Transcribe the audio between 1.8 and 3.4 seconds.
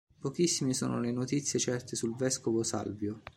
sul vescovo Salvio.